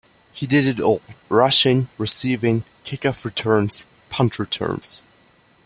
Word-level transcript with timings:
He 0.33 0.47
did 0.47 0.65
it 0.65 0.79
all-- 0.79 0.99
rushing, 1.29 1.87
receiving, 1.99 2.63
kickoff 2.83 3.23
returns, 3.23 3.85
punt 4.09 4.39
returns. 4.39 5.03